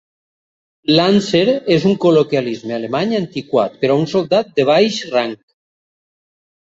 [0.99, 1.41] "Landser"
[1.75, 5.37] és un col·loquialisme alemany antiquat per a un soldat de baix rang.